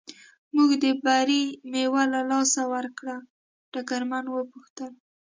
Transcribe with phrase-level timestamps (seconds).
[0.55, 3.15] موږ د بري مېوه له لاسه ورکړه،
[3.73, 4.91] ډګرمن و پوښتل.